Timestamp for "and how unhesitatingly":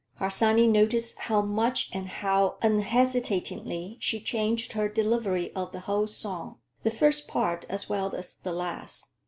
1.93-3.97